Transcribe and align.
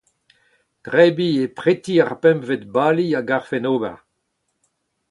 Debriñ 0.85 1.35
e 1.43 1.45
preti 1.57 1.95
ar 2.03 2.13
pempvet 2.21 2.63
bali 2.75 3.07
a 3.19 3.21
garfen 3.29 3.65
ober. 3.75 3.97